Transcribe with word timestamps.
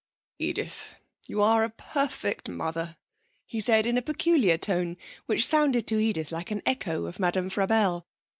'Edith, 0.39 0.95
you 1.27 1.43
are 1.43 1.63
a 1.63 1.69
perfect 1.69 2.49
mother,' 2.49 2.97
he 3.45 3.59
said 3.61 3.85
in 3.85 3.99
a 3.99 4.01
peculiar 4.01 4.57
tone 4.57 4.97
which 5.27 5.45
sounded 5.45 5.85
to 5.85 5.99
Edith 5.99 6.31
like 6.31 6.49
an 6.49 6.63
echo 6.65 7.05
of 7.05 7.19
Madame 7.19 7.51
Frabelle. 7.51 8.07